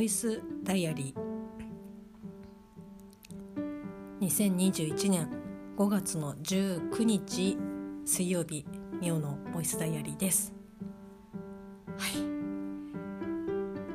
[0.00, 1.20] ボイスダイアリー。
[4.22, 5.28] 2021年
[5.76, 7.58] 5月の19日
[8.06, 8.64] 水曜日
[8.98, 10.54] ミオのボイスダイアリーです。
[11.98, 12.12] はい。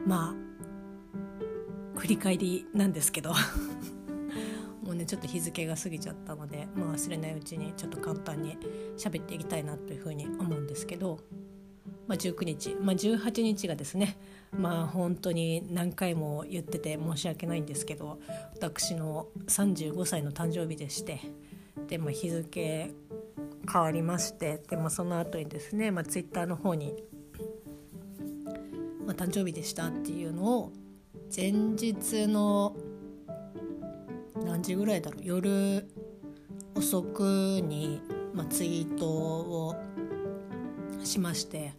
[0.07, 3.34] まあ振り返りなんですけど。
[4.86, 8.60] もうねちょっと日付が過ぎちゃったので、まあ、忘れないうちにちょっと簡単に
[8.96, 11.18] 喋っていきたいなというふうに思うんですけど。
[12.07, 14.18] まあ、19日、まあ、18日がですね
[14.57, 18.19] まあ本当に何回も言ってて申し訳ないんですけど
[18.54, 21.19] 私の35歳の誕生日でして
[21.87, 22.91] で、まあ、日付
[23.71, 26.95] 変わりましてで、まあ、その後にですね、まあ、ツイッターの方に、
[29.06, 30.71] まあ、誕生日でしたっていうのを
[31.36, 32.75] 前日の
[34.45, 35.88] 何時ぐらいだろう夜
[36.75, 37.22] 遅く
[37.61, 38.02] に、
[38.33, 39.75] まあ、ツイートを
[41.03, 41.73] しまして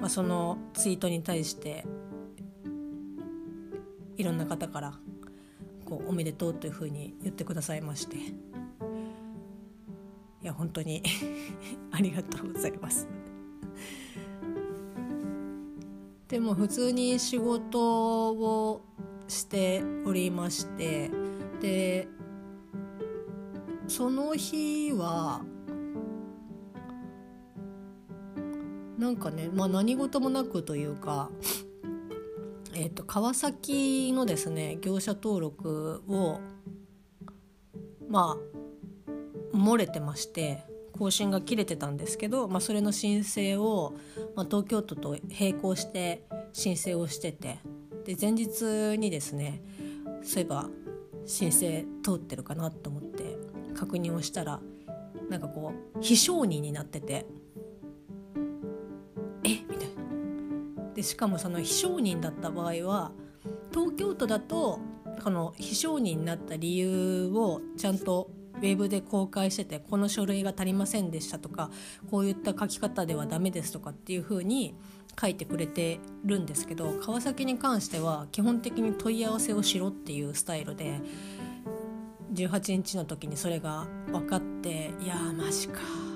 [0.00, 1.84] まあ、そのツイートに対して
[4.16, 4.94] いろんな方から
[5.84, 8.20] こう「おめでとう」というふうに言ってくださいましてい
[10.42, 11.02] や本当に
[11.92, 13.08] ありがとうございます。
[16.28, 18.82] でも普通に仕事を
[19.28, 21.10] しておりまして
[21.60, 22.08] で
[23.86, 25.44] その日は
[29.06, 31.30] なんかね、まあ、何事もなくというか、
[32.74, 36.40] えーと、川崎のですね業者登録を
[38.08, 38.36] ま
[39.54, 40.64] あ漏れてまして
[40.98, 43.94] 更新が切れてたんですけど、まあ、それの申請を、
[44.34, 47.60] まあ、東京都と並行して申請をしてて
[48.04, 49.62] で前日にですね
[50.24, 50.68] そういえば
[51.26, 53.38] 申請通ってるかなと思って
[53.76, 54.58] 確認をしたら
[55.30, 57.24] なんかこう非承認になってて。
[60.96, 63.12] でしかもその非承認だった場合は
[63.70, 64.80] 東京都だと
[65.22, 71.70] この非承認になった理由をちゃんとウェブで公開しててこの書類が足りませんでしたとか
[72.10, 74.74] こういった書き方ではダメですとかっていうふうに
[75.20, 81.00] 書いてくれてるんですけど川崎に関しては基本的に問い合わせをしろっていうスタイルで
[82.32, 86.15] 18日の時にそれが分かっていやーマジか。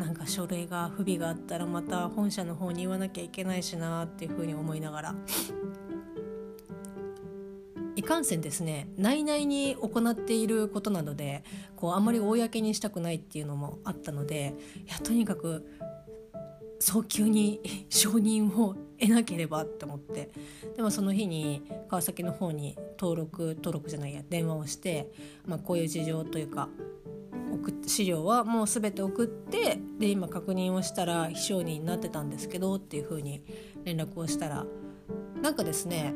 [0.00, 5.14] なんか書類が不備があったらまた本社の方に言わなきゃいけないしなっていうふうに思いながら。
[7.96, 11.44] いかんせんですね内々に行っていることなので
[11.76, 14.54] こうあんまり公にしたくないっていうのもあったので
[14.86, 15.66] いやとにかく
[16.78, 20.30] 早急に承認を得なければって思って。
[20.76, 25.10] でもその日に川崎の方に登録登録じゃないや電話をして、
[25.46, 26.68] まあ、こういう事情というか
[27.86, 33.42] 資料はもう全て送ってで今確認をしたら非承認になってたんですけどっていう風に
[33.84, 34.64] 連絡をしたら
[35.42, 36.14] なんかですね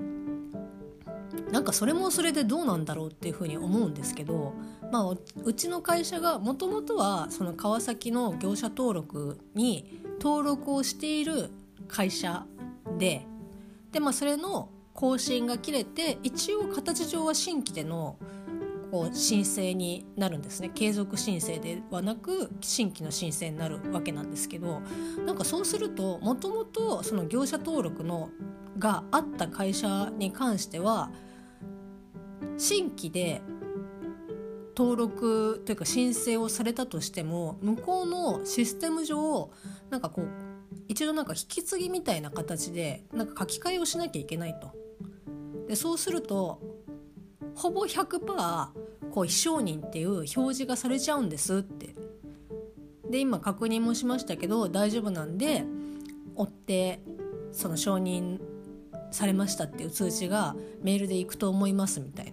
[1.51, 4.55] なんかそれもそれでどうなんだろうっていうふうに思うんですけど、
[4.91, 5.11] まあ、
[5.45, 11.51] うちの会社がもともとはその川崎の業者登録に登録をしている
[11.89, 12.47] 会社
[12.99, 13.27] で
[13.93, 18.17] で、まあ、それの更新が切れて一応形上は新規での
[18.91, 20.71] こう申請になるんですね。
[20.73, 24.83] 継続申請ではなく新規の申請になるわけなんですけど
[25.27, 28.31] なんかそうするともともとその業者登録の
[28.79, 31.11] があった会社に関しては
[32.57, 33.43] 新規で
[34.77, 39.51] 登録というか申請をされたとしても向こうのシステム上
[39.91, 40.29] なんかこう
[40.89, 44.73] 一度なんか引き継ぎみたいな形でなんか書き換えをしなきゃいけないと。
[45.69, 46.61] でそうすると
[47.55, 48.69] ほぼ100%
[49.11, 51.95] こう非承認っていう表示がされちゃうんですって。
[53.11, 55.65] で今確認もしましたけど大丈夫なんで
[56.35, 57.01] 追って
[57.53, 58.41] その承認
[59.13, 62.33] されましたっていう通知がメールで行くと思いますみたい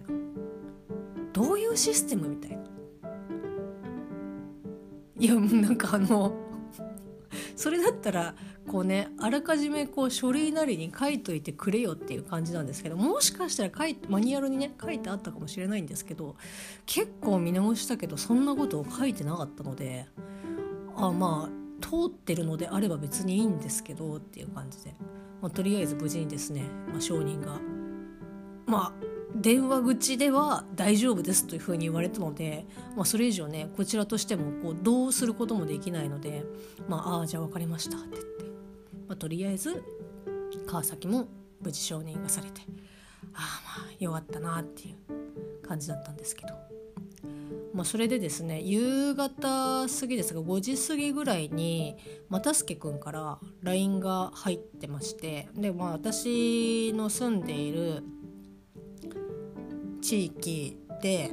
[1.32, 2.62] どういうシステムみたいな。
[5.18, 6.32] いやなんかあの
[7.56, 8.34] それだったら
[8.68, 16.36] こうねあらかじめこう書類なりに書いといてくれよっていう感じなんですけどもしかしたら書いマニュアルにね書いてあったかもしれないんですけど
[16.86, 20.06] 結構見直したけどそんなことを書いてなかったので
[20.96, 24.94] あまあ通ってるのであれば別にいいんですけどっていう感じで、
[25.40, 27.58] まあ、とりあえず無事にですね、まあ、承認が
[28.66, 36.44] まあ電話口では大丈夫ですというふうに言われたので、まあ、それ以上ねこちらとしてもこうどうすることもできないので
[36.88, 38.44] 「まあ、あじゃあ分かりました」って言って、
[39.08, 39.82] まあ、とりあえず
[40.66, 41.28] 川崎も
[41.60, 42.62] 無事承認がされて
[43.32, 46.54] ああまあよかったなっていう感じだったんですけど。
[47.72, 51.96] まあ、それでですね夕方過ぎですが5時過ぎぐらいに
[52.28, 58.02] 又助君から LINE が入ってましてで、まあ、私の住んでいる
[60.02, 61.30] 地域で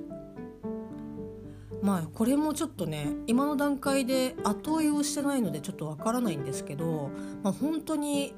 [1.81, 7.09] まあこれもちょっとね今の段階で後追いをしてないのでちょっとわからないんですけど、
[7.43, 8.33] まあ、本当に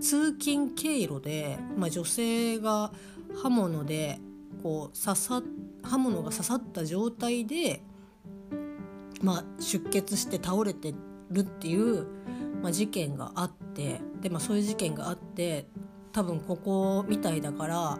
[0.00, 2.92] 通勤経路で、まあ、女性が
[3.42, 4.18] 刃物で
[4.62, 5.42] こう刺さ
[5.82, 7.82] 刃物が刺さった状態で、
[9.22, 10.94] まあ、出血して倒れて
[11.30, 12.06] るっていう、
[12.62, 15.66] まあ、事件があってで、まあ、そういう事件があって
[16.12, 17.98] 多分ここみたいだから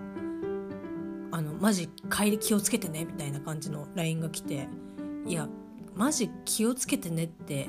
[1.35, 4.69] あのマジ帰り気をつけてねみたいな感じの LINE が来て
[5.27, 5.49] いや
[5.95, 7.67] マジ気をつけてねって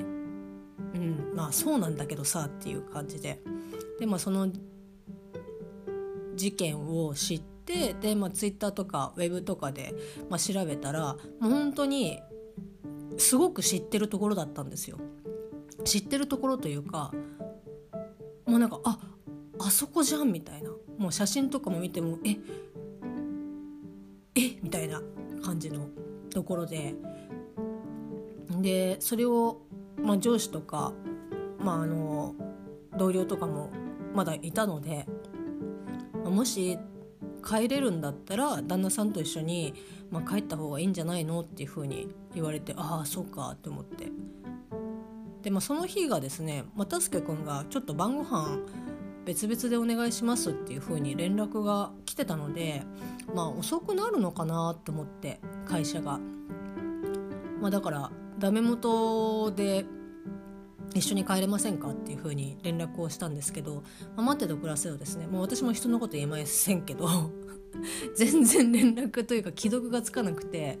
[0.94, 3.40] うんまあそうなんだけどさっていう感じで
[3.98, 4.50] でまあその
[6.34, 9.94] 事件を知ってで、まあ、Twitter とか Web とかで、
[10.28, 12.20] まあ、調べたらもう本当に
[13.16, 14.98] すごく知ってるところだったんですよ。
[15.84, 17.12] 知ってるところというか
[18.46, 18.98] もうなんかあ
[19.66, 20.70] あそこじゃんみたいな。
[20.98, 22.36] もう写真とかも見てもえ
[24.36, 25.02] えみたいな
[25.42, 25.88] 感じの
[26.30, 26.94] ところで。
[28.60, 29.62] でそれを、
[29.96, 30.92] まあ、上司とか、
[31.58, 32.34] まあ、あの
[32.96, 33.70] 同僚とかも
[34.14, 35.06] まだいたので
[36.24, 36.78] もし
[37.44, 39.74] 帰れるんだったら旦那さんと一緒に、
[40.10, 44.10] まあ、帰った方がいいんじゃないのっていうふうに言われてああそうかって思って。
[45.42, 48.58] で、まあ、その日がですね又助君がちょっと晩ご飯
[49.24, 52.82] 別々でお願いしますっていう風に連絡が来てたので
[53.34, 56.20] まあ遅くなるのかなと思って会社が。
[57.60, 59.86] まあ、だからダメ元で
[60.94, 63.82] 一緒に帰れませんかっていう風に連絡をしたんですけど、
[64.16, 67.08] まあ、待っててくださいよですねもう私も人のこと言えませんけど
[68.16, 70.78] 全然連絡というか既読がつかなくて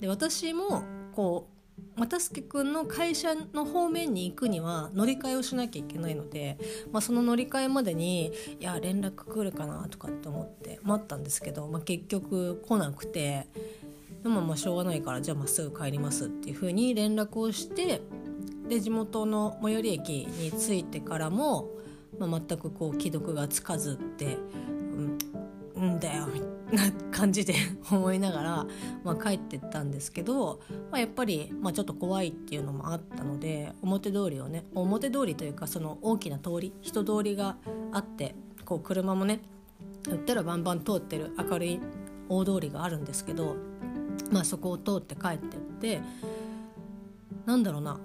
[0.00, 1.59] で私もこう
[1.96, 6.58] 又助君の会社の方面に行くには乗り換えをしなきゃいけないので、
[6.92, 13.46] まあ、その乗り換えまでにいや連絡来るかなとかって思って待ったんですけど、まあ、結局来なくて
[14.22, 18.00] でもまあしょうがないからじゃあまっすぐ帰りますっていうふうに連絡をして
[18.68, 21.70] で地元の最寄り駅に着いてからも、
[22.18, 24.36] まあ、全くこう既読がつかずって
[25.76, 26.49] 「うん、んだよ」みたいな。
[26.72, 27.54] な感じで
[27.90, 28.66] 思いながら、
[29.04, 37.56] まあ、帰ってったんですけど、まあ、やっぱり、まあ、ちょっと怖いっていうのもあったので表通りをね表通りというかその大きな通り人通りが
[37.92, 38.34] あって
[38.64, 39.40] こう車もね
[40.08, 41.80] 売ったらバンバン通ってる明るい
[42.28, 43.56] 大通りがあるんですけど、
[44.30, 46.00] まあ、そこを通って帰ってって
[47.46, 47.98] なんだろうな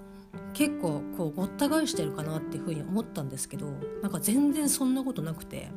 [0.52, 3.66] 結構こうごった返してるかなっていうふうに思ったんですけど
[4.02, 5.68] なんか全然そんなことなくて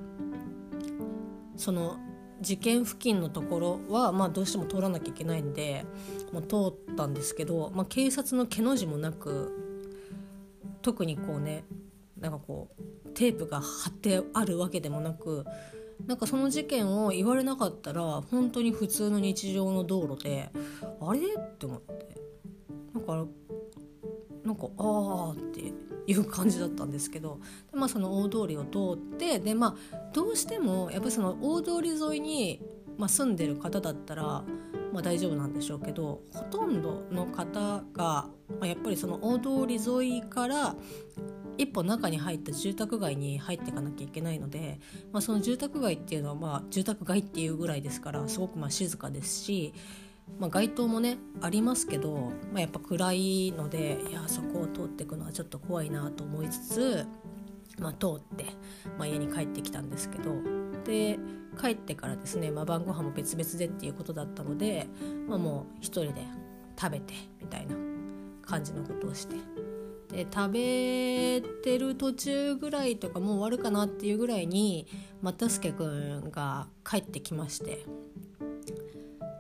[1.56, 1.98] その
[2.42, 5.86] 事件付近のところは、まあ、どうしても通らなきゃいけないんで、
[6.32, 9.52] まあ、通ったんですけど、まあ、警察の毛の字もなく
[10.82, 11.66] 特にこうね
[12.20, 15.46] なんかこうテープが貼ってあるわけでもなく
[16.06, 20.50] なんかその事件を言われなかったら本当に普通の日常の道路で
[21.02, 21.20] あれ？
[21.20, 22.18] って思って。
[22.94, 23.26] なんか
[24.44, 25.72] なんかああって
[26.10, 27.40] いう感じだったんですけど
[27.72, 32.62] で、まあ、その大通りを通ってで、まあ、どうしてもやっぱりその大通り沿いに、
[32.98, 34.24] まあ、住んでる方だったら、
[34.92, 38.28] まあ、大丈夫なんでしょうけどほとんどの方が、
[38.60, 40.76] まあ、やっぱりその大通り沿いから
[41.60, 44.80] 一歩中に入った住宅街に入っていかなきゃいけないので、
[45.12, 49.74] まあ、その住宅街っていうのは、まあ、住宅街っていうぐらいですからすごくまあ静かですし
[50.40, 57.08] まあ、街灯もねありますけど、まあ、やっぱ暗いのでいやそこを通っていくのはちょっと怖いなと思いつつ、
[57.80, 58.46] まあ、通って、
[58.98, 60.32] まあ、家に帰ってきたんですけど
[60.86, 61.20] で
[61.60, 64.88] 帰ってからですね、まあ、晩ご飯も別々でっていうことだったので、
[65.28, 66.24] まあ、もう一人で
[66.80, 67.76] 食べてみたいな
[68.42, 69.36] 感じのことをして。
[70.10, 74.88] で食べてる途中ぐらいとかもう終わるかなっていうぐらいに
[75.22, 77.86] 又助君が帰ってきまして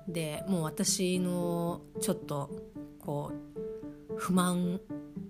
[0.09, 2.49] でもう私のちょっと
[2.99, 3.31] こ
[4.09, 4.81] う不満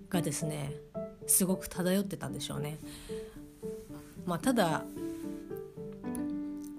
[0.08, 0.74] がですね
[1.26, 2.78] すごく漂ってたんでしょうね。
[4.26, 4.84] まあ、ただ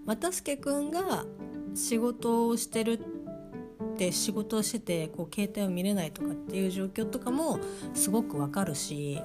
[0.05, 1.25] 又助君が
[1.73, 2.99] 仕事をしてる
[3.93, 7.59] って仕事をしててこう携帯を見れないとかっていう状況とかも
[7.93, 9.19] すごくわかるし、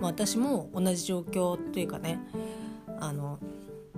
[0.00, 2.20] まあ、私も同じ状況というかね
[3.00, 3.38] あの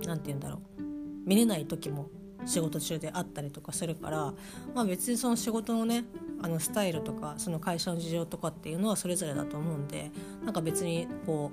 [0.05, 0.81] 何て言うんだろう
[1.25, 2.09] 見れない時も
[2.45, 4.33] 仕事中であったりとかするから、
[4.73, 6.05] まあ、別にその仕事のね
[6.41, 10.11] あのスタイルとかその会社の事情とかっていうのはそれぞれだと思うんで
[10.43, 11.51] なんか別にこ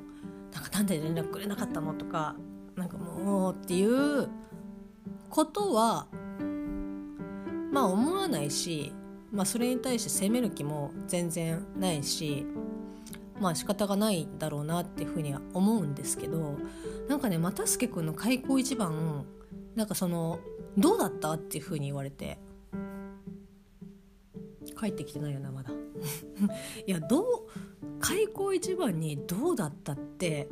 [0.50, 2.34] うなんかなんで連絡くれなかったのとか
[2.76, 4.28] なんかもうっていう
[5.28, 6.06] ことは
[7.70, 8.92] まあ思わないし、
[9.30, 12.46] まあ、それに対して責める気も全然ないし
[13.40, 16.56] まあ仕方がないだろうなっていうふうには思うんですけど
[17.08, 19.26] なんかね又助君の開口一番
[19.74, 20.40] なんかその
[20.78, 22.38] 「どうだった?」っていうふうに言われて
[24.78, 25.72] 帰ってきてないよなまだ
[26.86, 27.26] いやどう
[28.00, 30.48] 開口一番に「どうだった?」って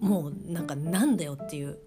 [0.00, 1.78] もうなんかなんだよっていう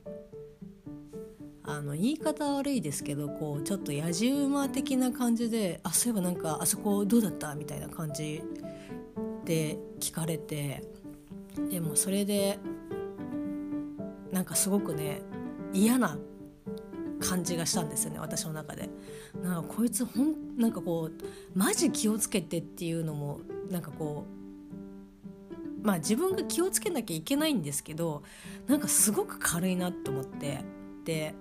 [1.64, 8.42] あの言い方悪いですけどこうちょっと野じ馬的な感じで「あそういえばなんかあそこどうだった?」みたいな感じ
[9.46, 10.84] で聞かれて
[11.70, 12.60] でもそれで
[14.32, 15.22] なんかすごくね
[15.74, 16.18] 嫌な
[17.20, 18.90] 感じがしたんですよね私の中で。
[19.44, 24.26] なんかこいつほんなんかこうマジ気をつけてっていうのもなんかこ
[25.84, 28.24] うまあ自分が気をつけなきゃいけないんですけど
[28.68, 30.64] なんかすごく軽いなと思って
[31.06, 31.36] で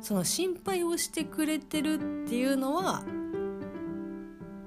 [0.00, 3.04] その心配をしてくれてるっていうのは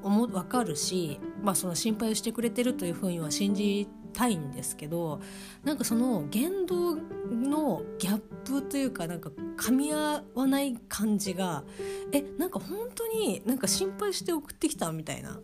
[0.04, 5.22] 思分かるし、まあ、その心配をしてくれてるというふうには信じてたいんですけど
[5.64, 11.64] なんかその言動のギャップというかなんか噛み合わない感じが
[12.12, 15.40] えなんか本当になんか心配して送ってきたみたいな。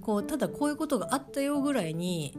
[0.00, 2.36] こうただこういうことがあったよぐらいに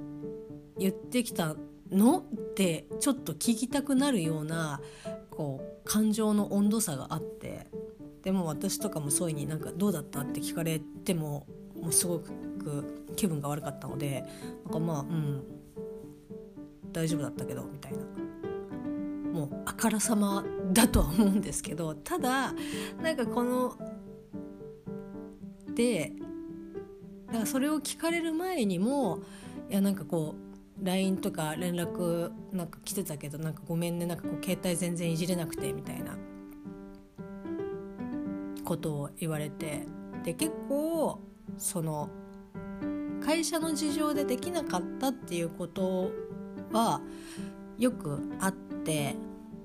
[0.77, 1.55] 言ってきた
[1.89, 2.23] のっ
[2.55, 4.81] てちょっと聞きたくなるような
[5.31, 7.67] こう感情の温度差があって。
[8.23, 12.31] でも私とかもそういうになんかどうだったって聞かれてももうすごく
[13.15, 14.25] 気分が悪かったので
[14.65, 15.43] なんかまあうん
[16.91, 17.99] 大丈夫だったけどみたいな。
[19.33, 22.53] もうあからさまだとは思うんですけどただ
[23.01, 23.75] なんかこの
[25.73, 26.11] で
[27.25, 29.23] だからそれを聞かれる前にも
[29.71, 30.35] いやなんかこ
[30.79, 36.15] う LINE とか連絡なんか来てたけどなんかごめんねなんかこう携帯全然いじれなくてみたいな。
[38.63, 39.85] ことを言われて。
[40.23, 41.19] で結構
[41.57, 42.09] その
[43.23, 46.11] 会社の事情でできなかったっていうこと
[46.71, 47.01] は
[47.77, 49.15] よくあって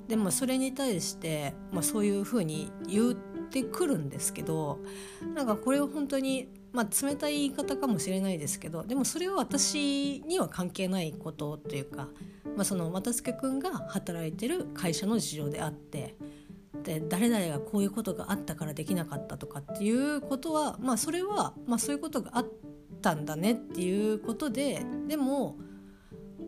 [0.07, 4.79] でもそれに対して、まあ、そういうふうに言ってくるんですけど
[5.35, 12.09] なんかこれを本当に、まあ、冷たい言い方かもしれないですけどでもそれは私には関係ないことというか、
[12.57, 16.17] まあ、その又助君が働いてる会社の事情であって。
[16.85, 22.45] で誰々がこういうことがあったからできなかったとかっていうことはまあそれは、まあ、そういうことがあっ
[23.01, 25.57] たんだねっていうことででも、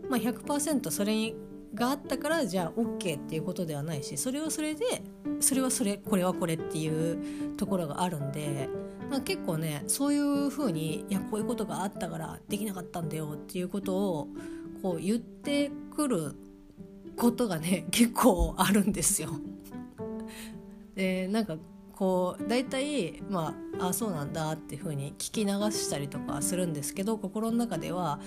[0.08, 1.34] まあ100%それ
[1.74, 5.02] があったからじゃあ OK っていうことではないしそれはそれで
[5.40, 8.68] それはそれこれはこれっていうところがあるんで、
[9.08, 14.28] まあ、結構ねそういうふうにいやこういうことがあったからできなかったんだよっていうことを
[14.82, 16.34] こう言ってくる
[17.16, 19.30] ことがね結構あるんですよ。
[20.94, 21.56] でなんか
[22.00, 28.20] こう大体まああそうなんだっていう風に聞き流したりとかするんですけど心の中では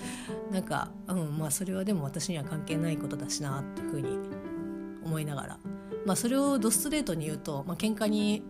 [0.51, 4.19] なんかうんまあそれはでも私には関係ないことだしなっていう風に
[5.03, 5.59] 思いながら。
[6.05, 8.43] まあそれをドストレートに言うと、まあ喧嘩に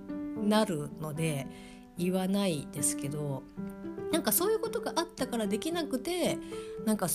[0.43, 1.47] なるので
[1.97, 3.43] 言わないですけど
[4.11, 6.39] なんかそういうことがあったからできなくて
[6.85, 7.07] なんか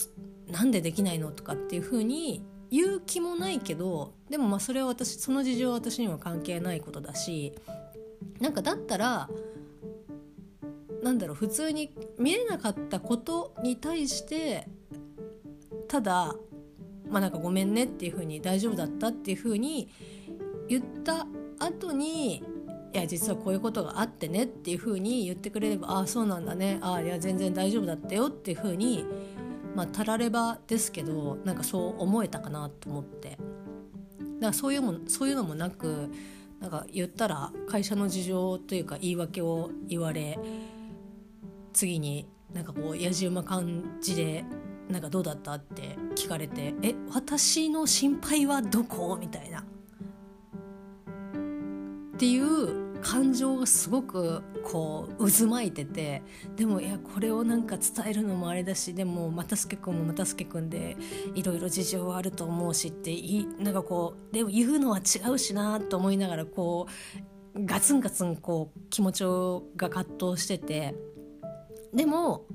[0.46, 7.54] なんでできないのとかっていう風に言う気もないけどでもまあそれは私その事情は私には関係ないことだし
[8.40, 9.28] なんかだったら
[11.02, 14.68] なんだろう普通に見えなかったことに対して
[15.86, 16.34] ただ
[17.08, 19.88] まあなんかごめんねっていうふうに大丈夫だったっていうふうに
[20.68, 21.26] 言った
[21.58, 22.42] 後にい
[22.92, 26.78] や実はこういうことがあってねっていうふうに言ってくれればああそうなんだね。
[26.80, 29.04] ああいや全然大丈夫だったよっていうふうに
[29.74, 33.30] まあたらればですけどなんかそう思えたかなと思って。
[33.30, 33.38] だか
[34.40, 36.10] らそういうもそういうのもなく
[36.60, 40.38] なんか言ったら会社の事情というか言い訳を言われ
[41.72, 44.44] 次になんかこうやじ馬感じで
[44.88, 49.60] なんかどうだったって聞かれて「え私の心配はどこ?」みたいな。
[49.60, 49.64] っ
[52.18, 56.22] ていう感情がすごくこう渦巻いてて
[56.56, 60.96] でもいやこれをなんか伝えるのもあれだしでも又助君も又助君で
[61.34, 66.86] いろいろ事情はあると思うしっていなんかこうでも言うのは違うしなと思いながらこ
[67.54, 69.24] うガツンガツンこう気持ち
[69.76, 70.94] が葛藤してて
[71.94, 72.46] でも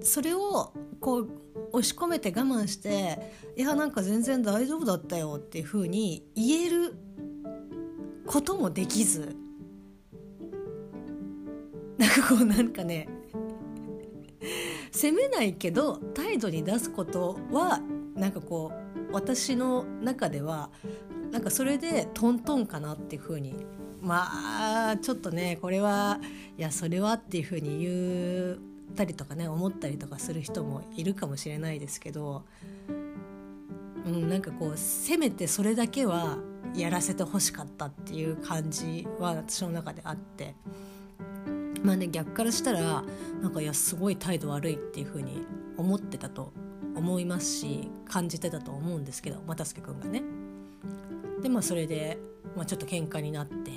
[0.00, 1.30] それをこう
[1.72, 3.18] 押し込めて我慢して
[3.56, 6.94] いやなんか全然大丈夫だったよっていう風に言える
[8.26, 9.36] こともできず。
[11.98, 13.08] なんかこうなんかね
[14.90, 17.80] 責めないけど態度に出すことは
[18.16, 20.70] なんかこう私の中では
[21.30, 23.54] なんかそれでトントンかなっていうふうに
[24.00, 26.18] まあちょっとねこれは
[26.58, 32.44] いやそれはっていうふうに言ったりとかね思ったりとかする人もいるかもしれないですけど、
[34.04, 36.38] うん、なんかこうせめてそれだけは
[36.74, 40.54] やらせてほしかったっていう感じは私の中であって
[41.82, 43.04] まあね逆からしたら
[43.42, 45.44] なんかいやすごい態度悪いっていうふうに
[45.76, 46.52] 思ってたと
[46.94, 50.22] 思いますし感じてたと思うんですけど又助君がね。
[51.42, 52.18] でまあそれで、
[52.56, 53.72] まあ、ちょっと喧嘩になって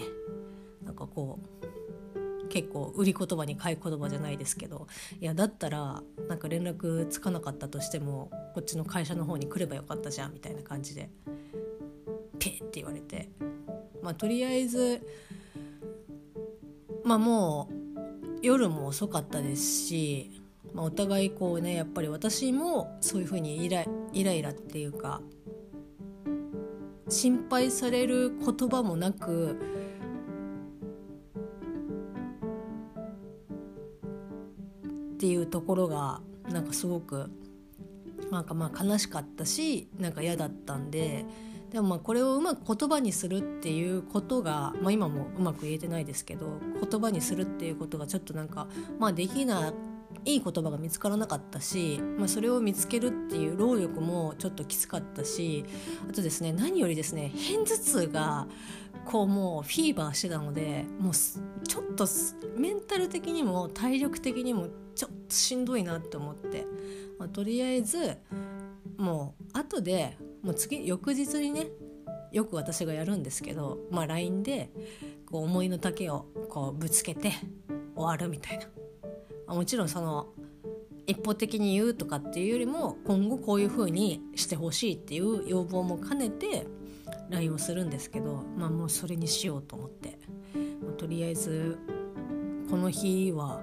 [0.84, 4.88] なんかこう結構売り言葉に買い言葉じゃないですけど
[5.20, 11.10] いやだったらなんか連絡つかなかったとしてもこっちの会社の方に来ればよかったじゃんみたいな感じで
[12.50, 13.30] って言われて。
[14.06, 15.02] まあとりあえず
[17.04, 20.32] まあもう夜も遅かったですし、
[20.74, 23.84] まあ、お互いこうねやっぱり私もそういうふうにイラ
[24.14, 25.22] イライラっていうか
[27.10, 29.54] 心配される言葉もなく
[35.16, 37.30] っていうところがなんかすごく
[38.32, 41.26] なんかまあ悲しかったしなんか嫌だったんで
[41.76, 49.74] でもまあこれをうまく言葉にするっていうことが、まあ、今もうまく言えてないですけど言葉にするっていうことがちょっとなんかまあできな
[50.24, 55.66] いい言葉が見つからなかったし、まあ、それを見つけるっていう労力もちょっときつかったし
[56.10, 58.48] あとですね何よりですね片頭痛が
[59.04, 62.08] こうもうフィーバーしてたのでもうちょっと
[62.58, 66.66] メンタル的にも体力的にもちょっとしんどいなって思って、
[67.20, 68.16] まあ、とりあえず
[68.98, 71.68] もう後でもう次翌日にね
[72.32, 74.70] よく私がやるんですけど、まあ、LINE で
[75.26, 77.32] こう思いの丈をこうぶつけて
[77.96, 78.68] 終わるみたいな。
[79.54, 80.28] もちろんその
[81.08, 86.66] 一方的に言うとかっていうよりも今後こういう風にしてほしいっていう要望も兼ねて
[87.30, 90.18] LINE をするんですけど、まあ、もうそれにしようと思って、
[90.84, 91.78] まあ、とりあえず
[92.70, 93.62] この日は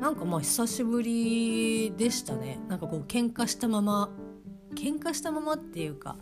[0.00, 2.60] なんかまあ久しぶりでしたね。
[2.68, 4.10] なんかこう喧嘩したまま
[4.74, 6.16] 喧嘩したままっていうか、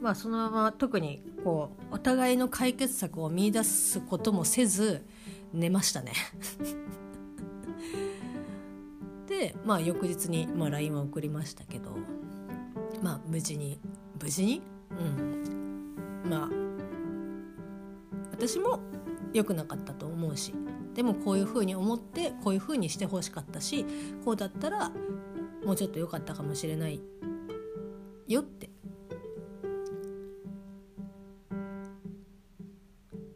[0.00, 5.04] まあ、そのまま特にこうお互いの解決策を見出すこともせず
[5.52, 6.12] 寝ましたね。
[9.28, 11.90] で、まあ、翌日に、まあ、LINE は送りましたけど、
[13.02, 13.78] まあ、無事に
[14.22, 14.62] 無事に？
[14.90, 15.56] うん。
[16.28, 16.48] まあ
[18.32, 18.80] 私も
[19.32, 20.54] 良くなかったと思うし
[20.94, 23.84] でもこういうふうに思ってこういうふうにしてほしかったし
[24.24, 24.90] こうだったら
[25.64, 27.00] もうちょっと良かったかもしれない
[28.28, 28.70] よって。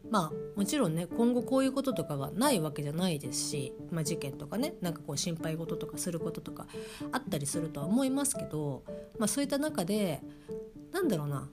[0.09, 6.67] まあもちろんね今後こういうこととかがないわけじゃないですし、まあ、事件とかねなんかこう心配事とかすることとか
[7.13, 8.83] あったりするとは思いますけど、
[9.17, 10.21] まあ、そういった中で
[10.91, 11.49] なんだろうな。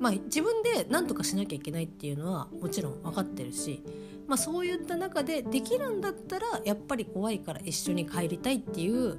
[0.00, 3.82] まあ自分で何とかしなきゃいけないっていうのはもちろん分かってるし、
[4.28, 9.18] まあ、そういった中でできるんだったらやっぱり怖いから一緒に帰りたいっていう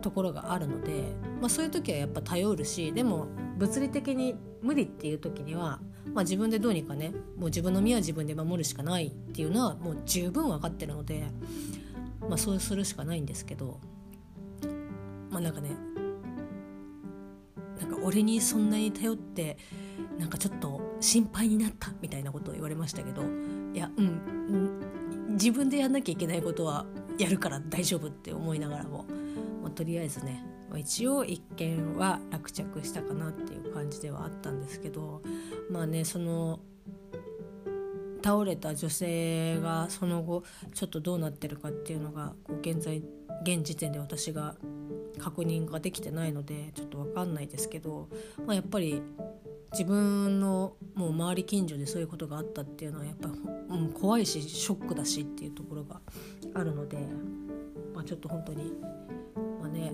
[0.00, 1.04] ところがあるので、
[1.40, 3.26] まあ、そういう時はやっぱ頼るしでも
[3.56, 5.80] 物理的に無理っていう時には、
[6.12, 11.24] まあ、自分でどうにかねもう自分の身は自分で守るしかないっていうのはもう十分分かってるので、
[12.20, 13.80] まあ、そうするしかないんですけど
[15.30, 15.70] まあなんかね
[17.80, 19.56] なんか俺にそんなに頼って
[20.18, 23.22] なんかちょっと心配になったみたいなことを言われましたけど
[23.72, 24.06] いやうん、
[25.28, 26.84] うん、自分でやんなきゃいけないことは
[27.16, 29.06] やるから大丈夫って思いながらも
[29.62, 35.20] まあ、とりあえずね、まあ、一応一件は落着したかなっていう感じではあったんですけど
[35.68, 36.60] まあねその
[38.22, 43.02] 倒れた女性がその後ちょっとどうなってるかっていうのがこう現在
[43.42, 44.54] 現時点で私が
[45.18, 48.08] 確認ができてないのでちょっと分かんないですけど、
[48.46, 49.02] まあ、やっぱり
[49.72, 53.34] 自分のもう周り近所でそういうことがあったっていうのはやっぱり、
[53.70, 56.00] うん、怖いしショックだしっていうところが
[56.54, 56.98] あるので、
[57.94, 58.72] まあ、ちょっと本当に
[59.60, 59.92] まあね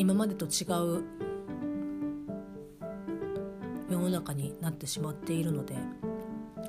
[0.00, 1.04] 今までと違う
[3.90, 5.74] 世の中になってしまっているので、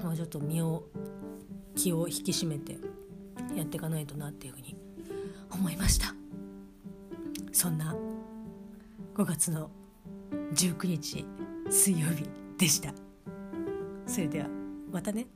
[0.04, 0.84] まあ、ちょっと身を
[1.74, 2.78] 気を引き締めて
[3.56, 4.76] やっていかないとなっていうふうに
[5.50, 6.13] 思いました。
[7.54, 7.96] そんな
[9.15, 9.72] 5月の
[10.54, 11.26] 19日
[11.70, 12.94] 水曜日でした。
[14.08, 14.48] それでは
[14.91, 15.28] またね。